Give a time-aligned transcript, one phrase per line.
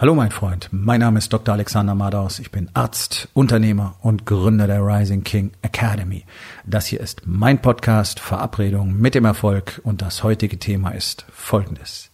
[0.00, 1.54] Hallo mein Freund, mein Name ist Dr.
[1.54, 2.38] Alexander Madaus.
[2.38, 6.24] Ich bin Arzt, Unternehmer und Gründer der Rising King Academy.
[6.64, 12.12] Das hier ist mein Podcast Verabredung mit dem Erfolg und das heutige Thema ist folgendes.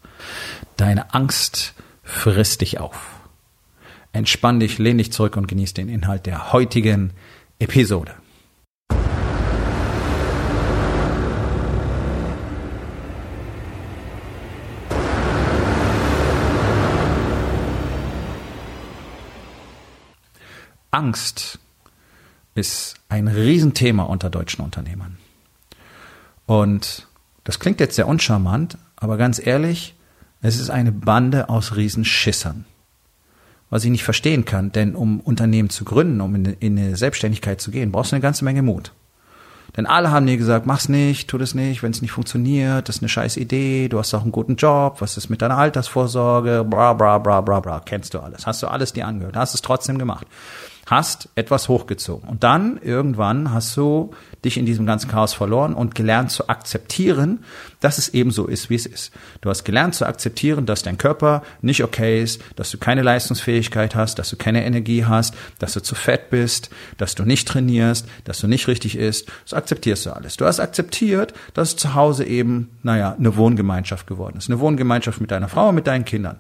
[0.78, 3.21] Deine Angst frisst dich auf.
[4.14, 7.10] Entspann dich, lehn dich zurück und genieß den Inhalt der heutigen
[7.58, 8.14] Episode.
[20.94, 21.58] Angst
[22.54, 25.18] ist ein Riesenthema unter deutschen Unternehmern.
[26.46, 27.08] Und
[27.42, 29.94] das klingt jetzt sehr uncharmant, aber ganz ehrlich,
[30.40, 32.64] es ist eine Bande aus Riesenschissern.
[33.70, 37.60] Was ich nicht verstehen kann, denn um Unternehmen zu gründen, um in, in eine Selbstständigkeit
[37.60, 38.92] zu gehen, brauchst du eine ganze Menge Mut.
[39.77, 42.96] Denn alle haben dir gesagt, mach's nicht, tu das nicht, wenn es nicht funktioniert, das
[42.96, 46.65] ist eine scheiß Idee, du hast auch einen guten Job, was ist mit deiner Altersvorsorge,
[46.69, 49.62] bra bra bra bra bra, kennst du alles, hast du alles dir angehört, hast es
[49.62, 50.27] trotzdem gemacht
[50.87, 52.29] hast etwas hochgezogen.
[52.29, 54.10] Und dann irgendwann hast du
[54.45, 57.45] dich in diesem ganzen Chaos verloren und gelernt zu akzeptieren,
[57.80, 59.12] dass es eben so ist, wie es ist.
[59.40, 63.95] Du hast gelernt zu akzeptieren, dass dein Körper nicht okay ist, dass du keine Leistungsfähigkeit
[63.95, 68.06] hast, dass du keine Energie hast, dass du zu fett bist, dass du nicht trainierst,
[68.25, 69.28] dass du nicht richtig isst.
[69.45, 70.36] Das akzeptierst du alles.
[70.36, 74.51] Du hast akzeptiert, dass zu Hause eben, naja, eine Wohngemeinschaft geworden ist.
[74.51, 76.39] Eine Wohngemeinschaft mit deiner Frau und mit deinen Kindern.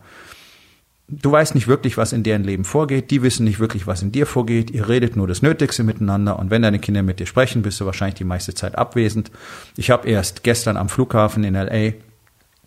[1.06, 3.10] Du weißt nicht wirklich, was in deren Leben vorgeht.
[3.10, 4.70] Die wissen nicht wirklich, was in dir vorgeht.
[4.70, 6.38] Ihr redet nur das Nötigste miteinander.
[6.38, 9.30] Und wenn deine Kinder mit dir sprechen, bist du wahrscheinlich die meiste Zeit abwesend.
[9.76, 11.92] Ich habe erst gestern am Flughafen in LA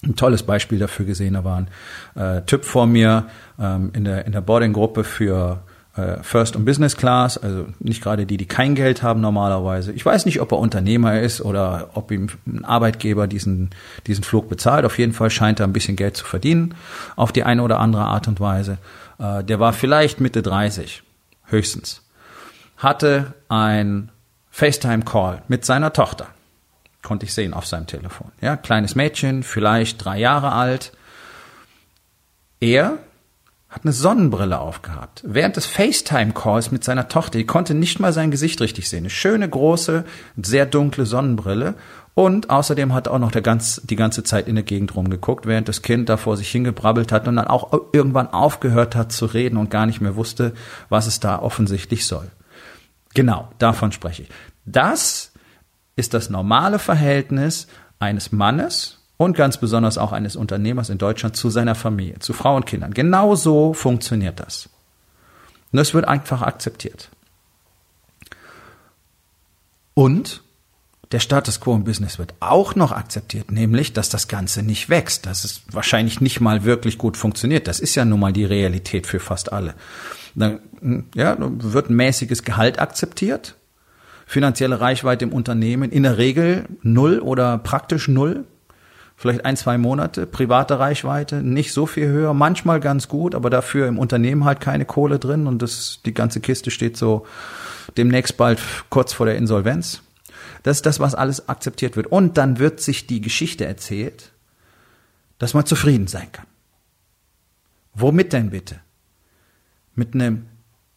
[0.03, 1.33] ein tolles Beispiel dafür gesehen.
[1.33, 1.67] Da war ein
[2.15, 3.27] äh, Typ vor mir
[3.59, 5.63] ähm, in der, in der Boarding-Gruppe für
[6.21, 9.91] First und Business Class, also nicht gerade die, die kein Geld haben normalerweise.
[9.93, 13.71] Ich weiß nicht, ob er Unternehmer ist oder ob ihm ein Arbeitgeber diesen,
[14.05, 14.85] diesen Flug bezahlt.
[14.85, 16.75] Auf jeden Fall scheint er ein bisschen Geld zu verdienen,
[17.15, 18.77] auf die eine oder andere Art und Weise.
[19.17, 21.01] Äh, der war vielleicht Mitte 30,
[21.45, 22.03] höchstens.
[22.77, 24.09] Hatte ein
[24.51, 26.27] FaceTime-Call mit seiner Tochter.
[27.01, 28.31] Konnte ich sehen auf seinem Telefon.
[28.41, 30.91] Ja, kleines Mädchen, vielleicht drei Jahre alt.
[32.59, 32.99] Er
[33.77, 35.23] hat eine Sonnenbrille aufgehabt.
[35.23, 38.99] Während des FaceTime-Calls mit seiner Tochter, die konnte nicht mal sein Gesicht richtig sehen.
[38.99, 40.03] Eine schöne, große,
[40.41, 41.75] sehr dunkle Sonnenbrille.
[42.15, 45.45] Und außerdem hat er auch noch der ganz, die ganze Zeit in der Gegend rumgeguckt,
[45.45, 49.27] während das Kind da vor sich hingebrabbelt hat und dann auch irgendwann aufgehört hat zu
[49.27, 50.53] reden und gar nicht mehr wusste,
[50.89, 52.31] was es da offensichtlich soll.
[53.13, 54.29] Genau, davon spreche ich.
[54.65, 55.31] Das
[55.95, 57.67] ist das normale Verhältnis
[57.99, 62.55] eines Mannes und ganz besonders auch eines Unternehmers in Deutschland zu seiner Familie, zu Frau
[62.55, 62.93] und Kindern.
[62.93, 64.69] Genau so funktioniert das.
[65.71, 67.09] Und das wird einfach akzeptiert.
[69.95, 70.43] Und
[71.11, 75.25] der Status quo im Business wird auch noch akzeptiert, nämlich, dass das Ganze nicht wächst,
[75.25, 77.67] dass es wahrscheinlich nicht mal wirklich gut funktioniert.
[77.67, 79.73] Das ist ja nun mal die Realität für fast alle.
[80.35, 80.59] Dann,
[81.15, 83.55] ja, wird ein mäßiges Gehalt akzeptiert,
[84.27, 88.45] finanzielle Reichweite im Unternehmen in der Regel null oder praktisch null
[89.17, 93.87] vielleicht ein, zwei Monate, private Reichweite, nicht so viel höher, manchmal ganz gut, aber dafür
[93.87, 97.25] im Unternehmen halt keine Kohle drin und das, die ganze Kiste steht so
[97.97, 100.03] demnächst bald kurz vor der Insolvenz.
[100.61, 102.07] Das ist das, was alles akzeptiert wird.
[102.07, 104.33] Und dann wird sich die Geschichte erzählt,
[105.39, 106.45] dass man zufrieden sein kann.
[107.93, 108.79] Womit denn bitte?
[109.95, 110.45] Mit einem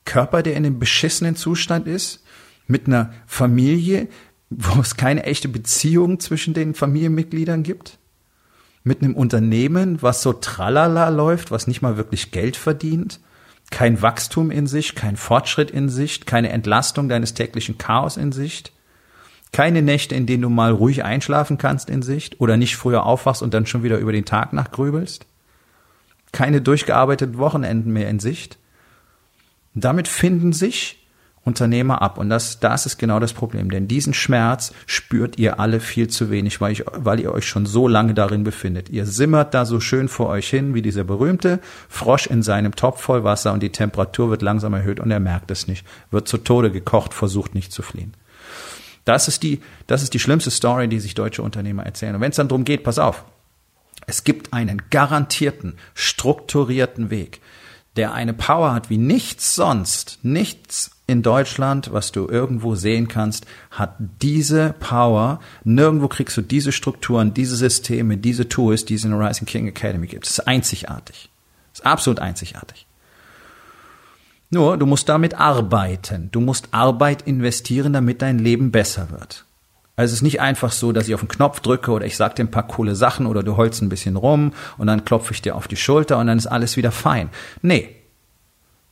[0.05, 2.23] Körper, der in einem beschissenen Zustand ist?
[2.67, 4.09] Mit einer Familie,
[4.51, 8.00] wo es keine echte Beziehung zwischen den Familienmitgliedern gibt?
[8.83, 13.21] Mit einem Unternehmen, was so tralala läuft, was nicht mal wirklich Geld verdient,
[13.71, 18.73] kein Wachstum in Sicht, kein Fortschritt in Sicht, keine Entlastung deines täglichen Chaos in Sicht,
[19.53, 23.43] keine Nächte, in denen du mal ruhig einschlafen kannst in Sicht oder nicht früher aufwachst
[23.43, 25.27] und dann schon wieder über den Tag nachgrübelst,
[26.33, 28.59] keine durchgearbeiteten Wochenenden mehr in Sicht.
[29.75, 31.00] damit finden sich
[31.45, 32.19] Unternehmer ab.
[32.19, 33.71] Und das, das ist genau das Problem.
[33.71, 37.65] Denn diesen Schmerz spürt ihr alle viel zu wenig, weil, ich, weil ihr euch schon
[37.65, 38.91] so lange darin befindet.
[38.91, 43.01] Ihr simmert da so schön vor euch hin, wie dieser berühmte Frosch in seinem Topf
[43.01, 45.87] voll Wasser und die Temperatur wird langsam erhöht und er merkt es nicht.
[46.11, 48.15] Wird zu Tode gekocht, versucht nicht zu fliehen.
[49.07, 52.15] Das ist die, das ist die schlimmste Story, die sich deutsche Unternehmer erzählen.
[52.15, 53.25] Und wenn es dann darum geht, pass auf.
[54.07, 57.41] Es gibt einen garantierten, strukturierten Weg,
[57.97, 63.47] der eine Power hat wie nichts sonst, nichts in Deutschland, was du irgendwo sehen kannst,
[63.71, 65.41] hat diese Power.
[65.65, 69.69] Nirgendwo kriegst du diese Strukturen, diese Systeme, diese Tools, die es in der Rising King
[69.69, 70.25] Academy gibt.
[70.25, 71.29] Das ist einzigartig.
[71.73, 72.87] Das ist absolut einzigartig.
[74.51, 76.29] Nur, du musst damit arbeiten.
[76.33, 79.45] Du musst Arbeit investieren, damit dein Leben besser wird.
[80.01, 82.35] Also es ist nicht einfach so, dass ich auf den Knopf drücke oder ich sag
[82.35, 85.43] dir ein paar coole Sachen oder du holst ein bisschen rum und dann klopfe ich
[85.43, 87.29] dir auf die Schulter und dann ist alles wieder fein.
[87.61, 87.97] Nee.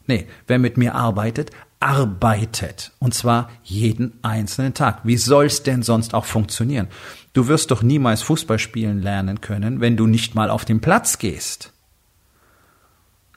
[0.06, 1.50] Nee, wer mit mir arbeitet,
[1.80, 2.92] arbeitet.
[2.98, 5.00] Und zwar jeden einzelnen Tag.
[5.04, 6.88] Wie soll's denn sonst auch funktionieren?
[7.32, 11.18] Du wirst doch niemals Fußball spielen lernen können, wenn du nicht mal auf den Platz
[11.18, 11.72] gehst.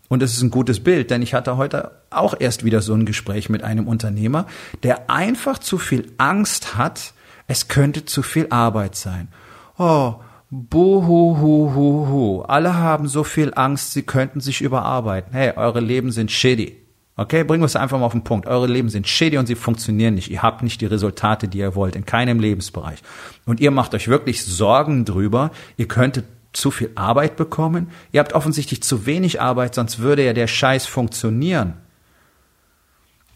[0.08, 3.06] Und es ist ein gutes Bild, denn ich hatte heute auch erst wieder so ein
[3.06, 4.46] Gespräch mit einem Unternehmer,
[4.84, 7.14] der einfach zu viel Angst hat,
[7.48, 9.30] es könnte zu viel Arbeit sein.
[9.78, 10.16] Oh,
[10.50, 12.42] buhuhuhuhu.
[12.42, 15.32] Alle haben so viel Angst, sie könnten sich überarbeiten.
[15.32, 16.81] Hey, eure Leben sind shitty.
[17.18, 18.48] Okay, bringen wir es einfach mal auf den Punkt.
[18.48, 20.32] Eure Leben sind shitty und sie funktionieren nicht.
[20.32, 23.00] Ihr habt nicht die Resultate, die ihr wollt, in keinem Lebensbereich.
[23.46, 27.90] Und ihr macht euch wirklich Sorgen drüber, ihr könntet zu viel Arbeit bekommen?
[28.12, 31.76] Ihr habt offensichtlich zu wenig Arbeit, sonst würde ja der Scheiß funktionieren.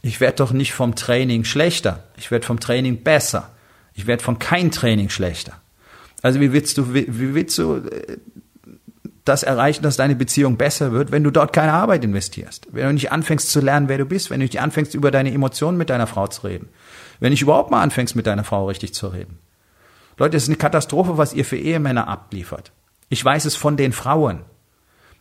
[0.01, 2.03] Ich werde doch nicht vom Training schlechter.
[2.17, 3.51] Ich werde vom Training besser.
[3.93, 5.53] Ich werde von kein Training schlechter.
[6.21, 8.17] Also wie willst du, wie, wie willst du äh,
[9.25, 12.67] das erreichen, dass deine Beziehung besser wird, wenn du dort keine Arbeit investierst?
[12.71, 15.33] Wenn du nicht anfängst zu lernen, wer du bist, wenn du nicht anfängst, über deine
[15.33, 16.69] Emotionen mit deiner Frau zu reden,
[17.19, 19.39] wenn du überhaupt mal anfängst, mit deiner Frau richtig zu reden.
[20.17, 22.71] Leute, es ist eine Katastrophe, was ihr für Ehemänner abliefert.
[23.09, 24.41] Ich weiß es von den Frauen.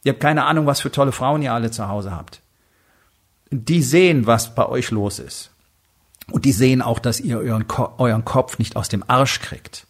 [0.04, 2.40] Ihr habt keine Ahnung, was für tolle Frauen ihr alle zu Hause habt.
[3.50, 5.50] Die sehen, was bei euch los ist.
[6.30, 9.86] Und die sehen auch, dass ihr euren, Ko euren Kopf nicht aus dem Arsch kriegt.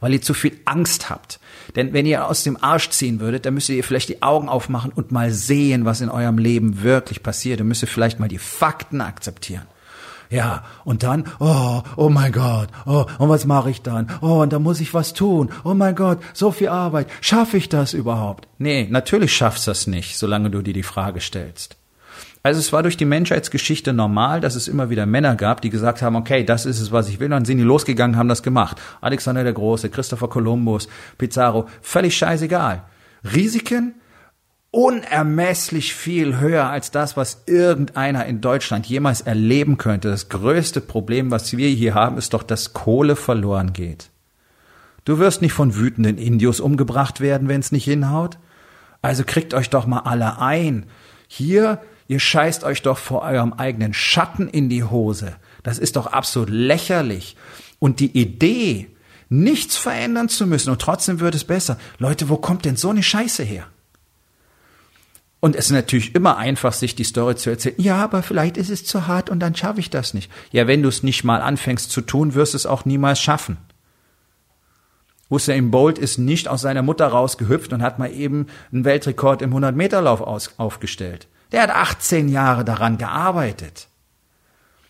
[0.00, 1.40] Weil ihr zu viel Angst habt.
[1.76, 4.92] Denn wenn ihr aus dem Arsch ziehen würdet, dann müsstet ihr vielleicht die Augen aufmachen
[4.92, 7.60] und mal sehen, was in eurem Leben wirklich passiert.
[7.60, 9.66] Ihr müsstet vielleicht mal die Fakten akzeptieren.
[10.30, 14.10] Ja, und dann, oh, oh mein Gott, oh, und was mache ich dann?
[14.20, 15.50] Oh, und da muss ich was tun.
[15.64, 17.08] Oh mein Gott, so viel Arbeit.
[17.20, 18.48] Schaffe ich das überhaupt?
[18.58, 21.76] Nee, natürlich schaffst du das nicht, solange du dir die Frage stellst.
[22.44, 26.02] Also es war durch die Menschheitsgeschichte normal, dass es immer wieder Männer gab, die gesagt
[26.02, 27.26] haben, okay, das ist es, was ich will.
[27.26, 28.80] Und dann sind die losgegangen, haben das gemacht.
[29.00, 30.86] Alexander der Große, Christopher Columbus,
[31.16, 32.84] Pizarro, völlig scheißegal.
[33.34, 33.94] Risiken?
[34.74, 40.10] unermesslich viel höher als das, was irgendeiner in Deutschland jemals erleben könnte.
[40.10, 44.10] Das größte Problem, was wir hier haben, ist doch, dass Kohle verloren geht.
[45.04, 48.38] Du wirst nicht von wütenden Indios umgebracht werden, wenn es nicht hinhaut.
[49.00, 50.86] Also kriegt euch doch mal alle ein.
[51.28, 55.36] Hier, ihr scheißt euch doch vor eurem eigenen Schatten in die Hose.
[55.62, 57.36] Das ist doch absolut lächerlich.
[57.78, 58.88] Und die Idee,
[59.28, 61.78] nichts verändern zu müssen und trotzdem wird es besser.
[61.98, 63.66] Leute, wo kommt denn so eine Scheiße her?
[65.40, 67.74] Und es ist natürlich immer einfach, sich die Story zu erzählen.
[67.76, 70.32] Ja, aber vielleicht ist es zu hart und dann schaffe ich das nicht.
[70.52, 73.58] Ja, wenn du es nicht mal anfängst zu tun, wirst du es auch niemals schaffen.
[75.30, 79.52] Usain Bolt ist nicht aus seiner Mutter rausgehüpft und hat mal eben einen Weltrekord im
[79.54, 80.22] 100-Meter-Lauf
[80.58, 81.28] aufgestellt.
[81.52, 83.88] Der hat 18 Jahre daran gearbeitet.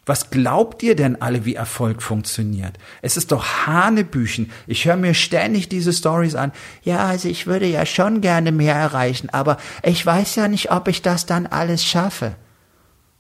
[0.07, 2.77] Was glaubt ihr denn alle, wie Erfolg funktioniert?
[3.01, 4.51] Es ist doch Hanebüchen.
[4.67, 6.53] Ich höre mir ständig diese Stories an.
[6.83, 10.89] Ja, also ich würde ja schon gerne mehr erreichen, aber ich weiß ja nicht, ob
[10.89, 12.37] ich das dann alles schaffe.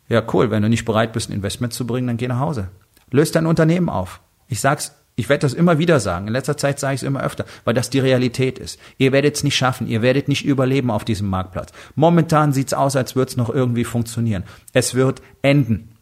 [0.09, 0.51] Ja, cool.
[0.51, 2.69] Wenn du nicht bereit bist, ein Investment zu bringen, dann geh nach Hause.
[3.11, 4.21] Löst dein Unternehmen auf.
[4.49, 6.26] Ich sag's, ich werde das immer wieder sagen.
[6.26, 8.81] In letzter Zeit sage ich es immer öfter, weil das die Realität ist.
[8.99, 9.87] Ihr werdet es nicht schaffen.
[9.87, 11.72] Ihr werdet nicht überleben auf diesem Marktplatz.
[11.94, 14.44] Momentan sieht's aus, als würde es noch irgendwie funktionieren.
[14.72, 15.96] Es wird enden.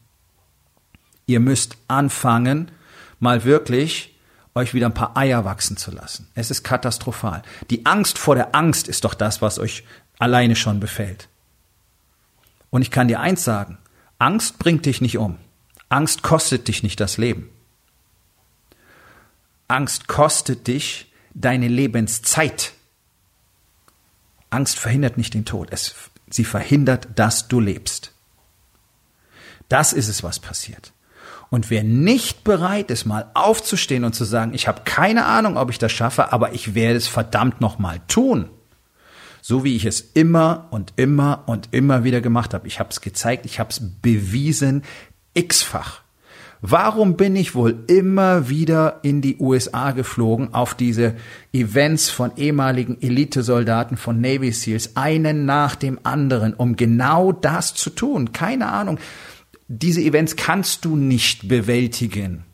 [1.26, 2.70] Ihr müsst anfangen,
[3.20, 4.18] mal wirklich
[4.54, 6.28] euch wieder ein paar Eier wachsen zu lassen.
[6.34, 7.42] Es ist katastrophal.
[7.70, 9.84] Die Angst vor der Angst ist doch das, was euch
[10.18, 11.28] alleine schon befällt.
[12.70, 13.78] Und ich kann dir eins sagen,
[14.18, 15.36] Angst bringt dich nicht um.
[15.90, 17.50] Angst kostet dich nicht das Leben.
[19.72, 22.74] Angst kostet dich deine Lebenszeit.
[24.50, 25.68] Angst verhindert nicht den Tod.
[25.70, 25.94] Es,
[26.28, 28.12] sie verhindert, dass du lebst.
[29.70, 30.92] Das ist es, was passiert.
[31.48, 35.70] Und wer nicht bereit ist, mal aufzustehen und zu sagen, ich habe keine Ahnung, ob
[35.70, 38.50] ich das schaffe, aber ich werde es verdammt nochmal tun.
[39.40, 42.68] So wie ich es immer und immer und immer wieder gemacht habe.
[42.68, 44.82] Ich habe es gezeigt, ich habe es bewiesen,
[45.32, 46.01] x-fach.
[46.62, 51.16] Warum bin ich wohl immer wieder in die USA geflogen auf diese
[51.52, 57.90] Events von ehemaligen Elitesoldaten von Navy Seals, einen nach dem anderen, um genau das zu
[57.90, 58.32] tun?
[58.32, 58.98] Keine Ahnung
[59.72, 62.44] diese Events kannst du nicht bewältigen.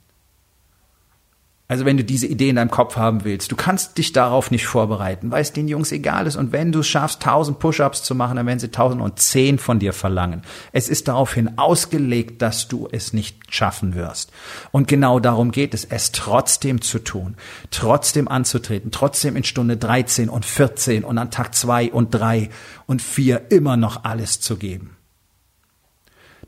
[1.70, 4.66] Also wenn du diese Idee in deinem Kopf haben willst, du kannst dich darauf nicht
[4.66, 6.36] vorbereiten, weil es den Jungs egal ist.
[6.36, 9.92] Und wenn du es schaffst, 1000 Push-ups zu machen, dann werden sie 1010 von dir
[9.92, 10.40] verlangen.
[10.72, 14.32] Es ist daraufhin ausgelegt, dass du es nicht schaffen wirst.
[14.72, 17.36] Und genau darum geht es, es trotzdem zu tun,
[17.70, 22.48] trotzdem anzutreten, trotzdem in Stunde 13 und 14 und an Tag 2 und 3
[22.86, 24.96] und 4 immer noch alles zu geben.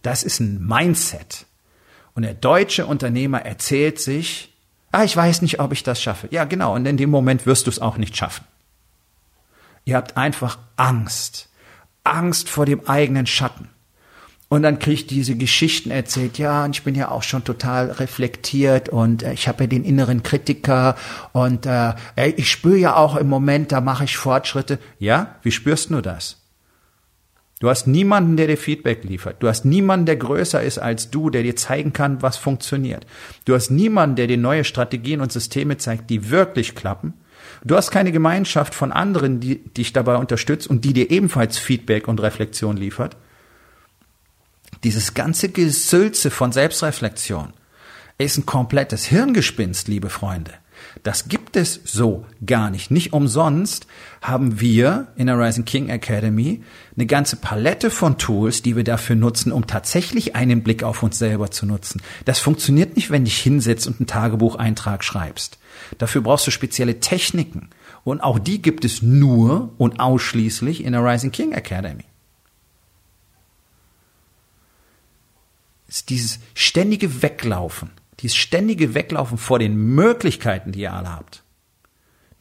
[0.01, 1.45] Das ist ein Mindset.
[2.15, 4.50] Und der deutsche Unternehmer erzählt sich,
[4.93, 6.29] Ah, ich weiß nicht, ob ich das schaffe.
[6.31, 6.75] Ja, genau.
[6.75, 8.45] Und in dem Moment wirst du es auch nicht schaffen.
[9.85, 11.49] Ihr habt einfach Angst.
[12.05, 13.69] Angst vor dem eigenen Schatten.
[14.49, 17.93] Und dann kriege ich diese Geschichten erzählt, ja, und ich bin ja auch schon total
[17.93, 20.97] reflektiert und äh, ich habe ja den inneren Kritiker
[21.33, 24.81] und äh, ich spüre ja auch im Moment, da mache ich Fortschritte.
[24.99, 26.40] Ja, wie spürst du das?
[27.61, 29.43] Du hast niemanden, der dir Feedback liefert.
[29.43, 33.07] Du hast niemanden, der größer ist als du, der dir zeigen kann, was funktioniert.
[33.45, 37.13] Du hast niemanden, der dir neue Strategien und Systeme zeigt, die wirklich klappen.
[37.63, 42.09] Du hast keine Gemeinschaft von anderen, die dich dabei unterstützt und die dir ebenfalls Feedback
[42.09, 43.19] und Reflexion liefert.
[44.83, 47.53] Dieses ganze Gesülze von Selbstreflexion
[48.17, 50.53] ist ein komplettes Hirngespinst, liebe Freunde.
[51.03, 52.91] Das gibt es so gar nicht.
[52.91, 53.87] Nicht umsonst
[54.21, 56.63] haben wir in der Rising King Academy
[56.97, 61.19] eine ganze Palette von Tools, die wir dafür nutzen, um tatsächlich einen Blick auf uns
[61.19, 62.03] selber zu nutzen.
[62.25, 65.59] Das funktioniert nicht, wenn du dich hinsetzt und einen Tagebucheintrag schreibst.
[65.99, 67.71] Dafür brauchst du spezielle Techniken.
[68.05, 72.05] Und auch die gibt es nur und ausschließlich in der Rising King Academy.
[75.91, 77.91] ist dieses ständige Weglaufen,
[78.23, 81.43] dieses ständige Weglaufen vor den Möglichkeiten, die ihr alle habt.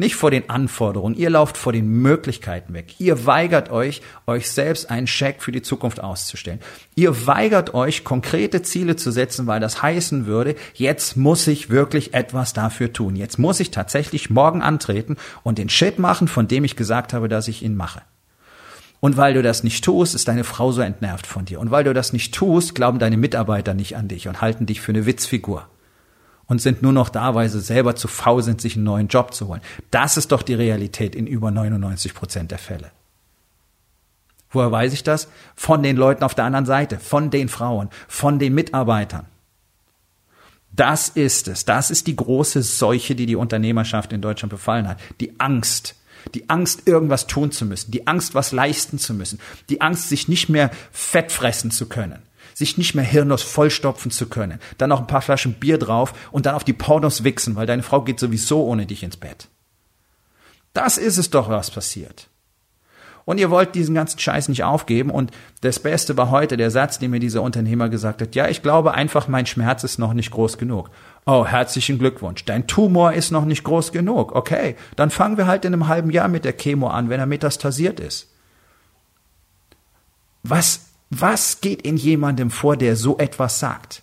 [0.01, 2.95] Nicht vor den Anforderungen, ihr lauft vor den Möglichkeiten weg.
[2.99, 6.61] Ihr weigert euch, euch selbst einen Scheck für die Zukunft auszustellen.
[6.95, 12.13] Ihr weigert euch, konkrete Ziele zu setzen, weil das heißen würde, jetzt muss ich wirklich
[12.13, 13.17] etwas dafür tun.
[13.17, 17.27] Jetzt muss ich tatsächlich morgen antreten und den Shit machen, von dem ich gesagt habe,
[17.27, 18.01] dass ich ihn mache.
[18.99, 21.59] Und weil du das nicht tust, ist deine Frau so entnervt von dir.
[21.59, 24.81] Und weil du das nicht tust, glauben deine Mitarbeiter nicht an dich und halten dich
[24.81, 25.67] für eine Witzfigur.
[26.47, 29.33] Und sind nur noch da, weil sie selber zu faul sind, sich einen neuen Job
[29.33, 29.61] zu holen.
[29.91, 32.91] Das ist doch die Realität in über 99 Prozent der Fälle.
[34.49, 35.27] Woher weiß ich das?
[35.55, 39.27] Von den Leuten auf der anderen Seite, von den Frauen, von den Mitarbeitern.
[40.71, 41.65] Das ist es.
[41.65, 44.99] Das ist die große Seuche, die die Unternehmerschaft in Deutschland befallen hat.
[45.19, 45.95] Die Angst
[46.35, 50.27] die Angst, irgendwas tun zu müssen, die Angst, was leisten zu müssen, die Angst, sich
[50.27, 52.21] nicht mehr fett fressen zu können,
[52.53, 56.45] sich nicht mehr Hirnos vollstopfen zu können, dann noch ein paar Flaschen Bier drauf und
[56.45, 59.47] dann auf die Pornos wichsen, weil deine Frau geht sowieso ohne dich ins Bett.
[60.73, 62.28] Das ist es doch, was passiert.
[63.29, 65.11] Und ihr wollt diesen ganzen Scheiß nicht aufgeben.
[65.11, 65.29] Und
[65.61, 68.33] das Beste war heute der Satz, den mir dieser Unternehmer gesagt hat.
[68.33, 70.89] Ja, ich glaube einfach, mein Schmerz ist noch nicht groß genug.
[71.27, 72.43] Oh, herzlichen Glückwunsch.
[72.45, 74.31] Dein Tumor ist noch nicht groß genug.
[74.31, 77.27] Okay, dann fangen wir halt in einem halben Jahr mit der Chemo an, wenn er
[77.27, 78.31] metastasiert ist.
[80.41, 84.01] Was, was geht in jemandem vor, der so etwas sagt?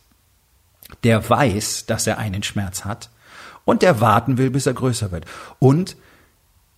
[1.02, 3.10] Der weiß, dass er einen Schmerz hat
[3.64, 5.24] und der warten will, bis er größer wird.
[5.58, 5.96] Und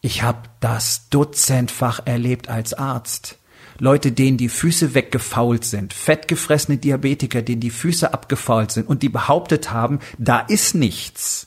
[0.01, 3.39] ich habe das dutzendfach erlebt als Arzt.
[3.81, 9.09] Leute, denen die Füße weggefault sind, fettgefressene Diabetiker, denen die Füße abgefault sind und die
[9.09, 11.47] behauptet haben, da ist nichts.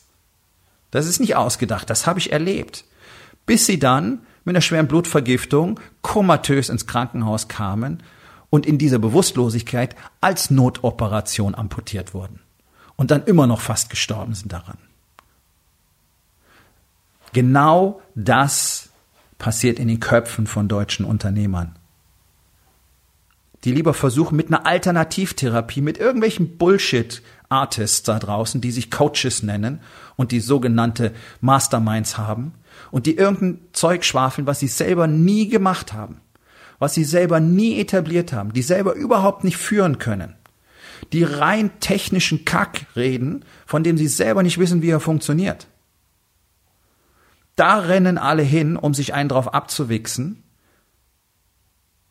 [0.92, 2.86] Das ist nicht ausgedacht, das habe ich erlebt.
[3.46, 8.02] Bis sie dann mit einer schweren Blutvergiftung komatös ins Krankenhaus kamen
[8.50, 12.40] und in dieser Bewusstlosigkeit als Notoperation amputiert wurden
[12.96, 14.78] und dann immer noch fast gestorben sind daran.
[17.34, 18.90] Genau das
[19.38, 21.76] passiert in den Köpfen von deutschen Unternehmern.
[23.64, 29.82] Die lieber versuchen mit einer Alternativtherapie, mit irgendwelchen Bullshit-Artists da draußen, die sich Coaches nennen
[30.16, 32.54] und die sogenannte Masterminds haben
[32.90, 36.22] und die irgendein Zeug schwafeln, was sie selber nie gemacht haben,
[36.80, 40.36] was sie selber nie etabliert haben, die selber überhaupt nicht führen können,
[41.14, 45.68] die rein technischen Kack reden, von dem sie selber nicht wissen, wie er funktioniert.
[47.62, 50.42] Da rennen alle hin, um sich einen drauf abzuwichsen,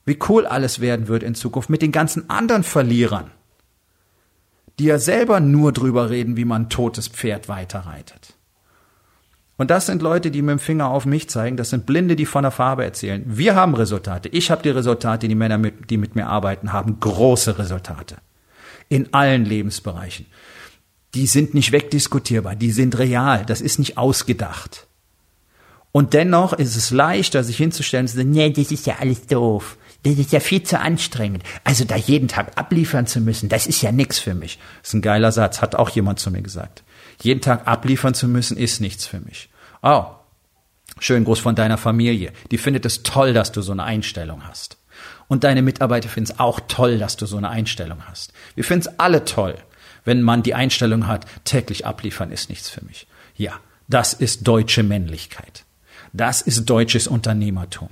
[0.05, 3.33] wie cool alles werden wird in Zukunft mit den ganzen anderen Verlierern,
[4.79, 8.35] die ja selber nur drüber reden, wie man totes Pferd weiterreitet.
[9.57, 11.57] Und das sind Leute, die mit dem Finger auf mich zeigen.
[11.57, 13.25] Das sind Blinde, die von der Farbe erzählen.
[13.27, 14.29] Wir haben Resultate.
[14.29, 15.27] Ich habe die Resultate.
[15.27, 18.19] Die Männer, die mit mir arbeiten, haben große Resultate.
[18.89, 20.27] In allen Lebensbereichen.
[21.15, 22.55] Die sind nicht wegdiskutierbar.
[22.55, 23.45] Die sind real.
[23.45, 24.87] Das ist nicht ausgedacht.
[25.93, 29.27] Und dennoch ist es leichter, sich hinzustellen und zu sagen, nee, das ist ja alles
[29.27, 29.77] doof.
[30.03, 31.43] Das ist ja viel zu anstrengend.
[31.65, 34.59] Also da jeden Tag abliefern zu müssen, das ist ja nix für mich.
[34.81, 36.85] Das ist ein geiler Satz, hat auch jemand zu mir gesagt.
[37.23, 39.51] Jeden Tag abliefern zu müssen, ist nichts für mich.
[39.83, 40.05] Oh,
[40.99, 42.33] schön groß von deiner Familie.
[42.51, 44.79] Die findet es toll, dass du so eine Einstellung hast.
[45.29, 48.33] Und deine Mitarbeiter finden es auch toll, dass du so eine Einstellung hast.
[48.55, 49.55] Wir finden es alle toll,
[50.05, 53.07] wenn man die Einstellung hat, täglich abliefern ist nichts für mich.
[53.37, 55.65] Ja, das ist deutsche Männlichkeit.
[56.13, 57.91] Das ist deutsches Unternehmertum.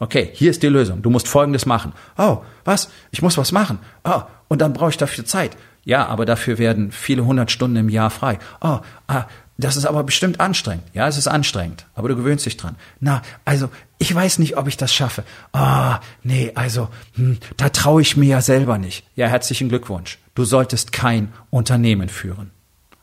[0.00, 1.02] Okay, hier ist die Lösung.
[1.02, 1.92] Du musst Folgendes machen.
[2.16, 2.88] Oh, was?
[3.10, 3.78] Ich muss was machen.
[4.04, 5.56] Oh, und dann brauche ich dafür Zeit.
[5.84, 8.38] Ja, aber dafür werden viele hundert Stunden im Jahr frei.
[8.60, 9.24] Oh, ah,
[9.56, 10.84] das ist aber bestimmt anstrengend.
[10.92, 12.76] Ja, es ist anstrengend, aber du gewöhnst dich dran.
[13.00, 15.24] Na, also, ich weiß nicht, ob ich das schaffe.
[15.52, 19.04] Ah, nee, also, hm, da traue ich mir ja selber nicht.
[19.16, 20.18] Ja, herzlichen Glückwunsch.
[20.36, 22.52] Du solltest kein Unternehmen führen.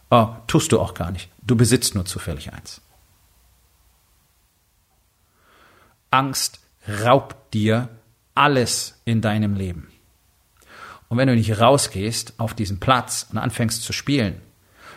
[0.09, 1.29] Oh, tust du auch gar nicht.
[1.41, 2.79] Du besitzt nur zufällig eins.
[6.15, 6.59] Angst
[7.03, 7.89] raubt dir
[8.35, 9.89] alles in deinem Leben.
[11.09, 14.41] Und wenn du nicht rausgehst auf diesen Platz und anfängst zu spielen,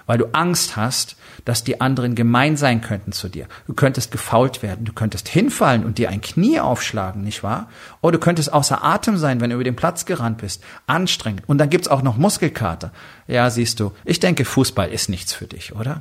[0.07, 3.47] weil du Angst hast, dass die anderen gemein sein könnten zu dir.
[3.67, 7.69] Du könntest gefault werden, du könntest hinfallen und dir ein Knie aufschlagen, nicht wahr?
[8.01, 10.65] Oder du könntest außer Atem sein, wenn du über den Platz gerannt bist.
[10.87, 11.43] Anstrengend.
[11.47, 12.91] Und dann gibt's auch noch Muskelkater.
[13.27, 16.01] Ja, siehst du, ich denke, Fußball ist nichts für dich, oder?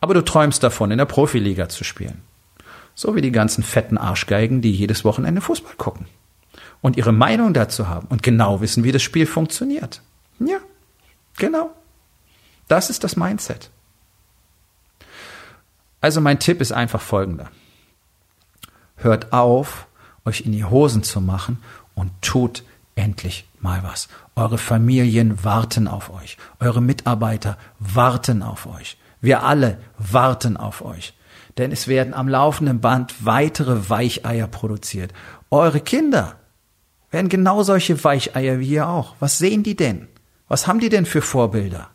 [0.00, 2.20] Aber du träumst davon, in der Profiliga zu spielen.
[2.96, 6.06] So wie die ganzen fetten Arschgeigen, die jedes Wochenende Fußball gucken.
[6.80, 10.02] Und ihre Meinung dazu haben und genau wissen, wie das Spiel funktioniert.
[10.40, 10.58] Ja,
[11.36, 11.70] genau.
[12.68, 13.70] Das ist das Mindset.
[16.00, 17.50] Also mein Tipp ist einfach folgender.
[18.96, 19.86] Hört auf,
[20.24, 21.62] euch in die Hosen zu machen
[21.94, 24.08] und tut endlich mal was.
[24.36, 26.38] Eure Familien warten auf euch.
[26.60, 28.96] Eure Mitarbeiter warten auf euch.
[29.20, 31.15] Wir alle warten auf euch.
[31.58, 35.12] Denn es werden am laufenden Band weitere Weicheier produziert.
[35.50, 36.38] Eure Kinder
[37.10, 39.16] werden genau solche Weicheier wie ihr auch.
[39.20, 40.08] Was sehen die denn?
[40.48, 41.90] Was haben die denn für Vorbilder?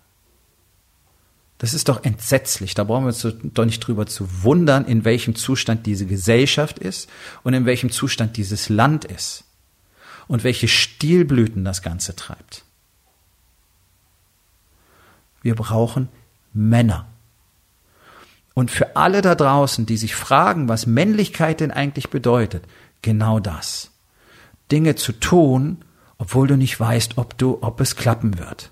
[1.62, 2.74] Das ist doch entsetzlich.
[2.74, 7.08] Da brauchen wir uns doch nicht drüber zu wundern, in welchem Zustand diese Gesellschaft ist
[7.44, 9.44] und in welchem Zustand dieses Land ist.
[10.28, 12.64] Und welche Stilblüten das Ganze treibt.
[15.44, 16.10] Wir brauchen
[16.52, 17.11] Männer.
[18.54, 22.66] Und für alle da draußen, die sich fragen, was Männlichkeit denn eigentlich bedeutet,
[23.02, 23.92] genau das.
[24.72, 25.84] Dinge zu tun,
[26.18, 28.72] obwohl du nicht weißt, ob du, ob es klappen wird.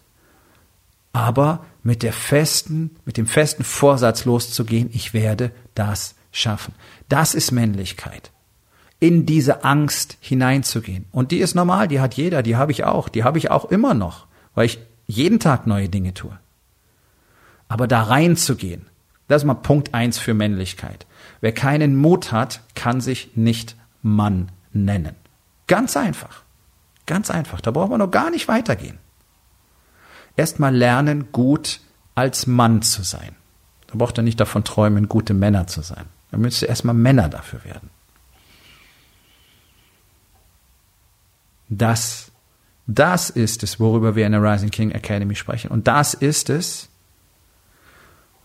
[1.14, 6.74] Aber mit der festen, mit dem festen Vorsatz loszugehen, ich werde das schaffen.
[7.08, 8.32] Das ist Männlichkeit.
[9.00, 11.06] In diese Angst hineinzugehen.
[11.12, 13.66] Und die ist normal, die hat jeder, die habe ich auch, die habe ich auch
[13.66, 16.38] immer noch, weil ich jeden Tag neue Dinge tue.
[17.68, 18.89] Aber da reinzugehen,
[19.30, 21.06] das ist mal Punkt eins für Männlichkeit.
[21.40, 25.16] Wer keinen Mut hat, kann sich nicht Mann nennen.
[25.68, 26.44] Ganz einfach.
[27.06, 27.62] Ganz einfach.
[27.62, 29.00] Da braucht man noch gar nicht weitergehen
[30.40, 31.82] erstmal lernen, gut
[32.16, 33.36] als Mann zu sein.
[33.88, 36.06] Da braucht er nicht davon träumen, gute Männer zu sein.
[36.32, 37.90] Da müsste erstmal Männer dafür werden.
[41.68, 42.32] Das,
[42.88, 45.70] das ist es, worüber wir in der Rising King Academy sprechen.
[45.70, 46.89] Und das ist es,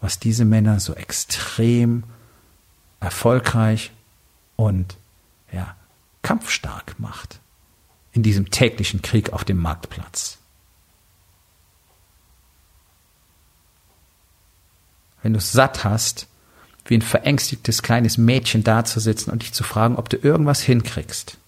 [0.01, 2.05] was diese Männer so extrem
[3.01, 3.93] erfolgreich
[4.57, 4.97] und
[5.53, 5.77] ja,
[6.23, 7.41] kampfstark macht
[8.13, 10.39] in diesem täglichen Krieg auf dem Marktplatz.
[15.25, 16.29] wenn du es satt hast,
[16.85, 21.39] wie ein verängstigtes kleines Mädchen dazusitzen und dich zu fragen, ob du irgendwas hinkriegst,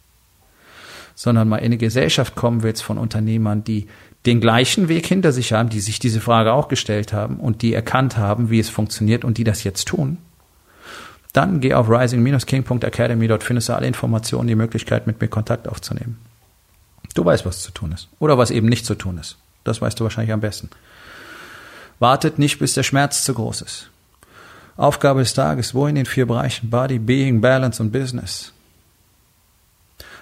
[1.16, 3.88] sondern mal in eine Gesellschaft kommen willst von Unternehmern, die
[4.26, 7.72] den gleichen Weg hinter sich haben, die sich diese Frage auch gestellt haben und die
[7.72, 10.18] erkannt haben, wie es funktioniert und die das jetzt tun,
[11.32, 16.18] dann geh auf rising-king.academy, dort findest du alle Informationen, die Möglichkeit, mit mir Kontakt aufzunehmen.
[17.14, 18.08] Du weißt, was zu tun ist.
[18.18, 19.36] Oder was eben nicht zu tun ist.
[19.64, 20.68] Das weißt du wahrscheinlich am besten.
[21.98, 23.90] Wartet nicht, bis der Schmerz zu groß ist.
[24.76, 28.52] Aufgabe des Tages, wo in den vier Bereichen Body, Being, Balance und Business